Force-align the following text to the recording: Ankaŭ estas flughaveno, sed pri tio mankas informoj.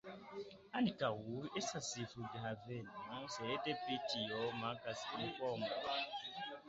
Ankaŭ 0.79 1.09
estas 1.61 1.89
flughaveno, 2.13 3.21
sed 3.35 3.69
pri 3.85 3.99
tio 4.15 4.41
mankas 4.63 5.05
informoj. 5.27 5.99